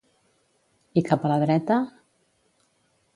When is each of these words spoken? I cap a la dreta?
I 1.01 1.03
cap 1.11 1.27
a 1.27 1.31
la 1.33 1.37
dreta? 1.45 1.77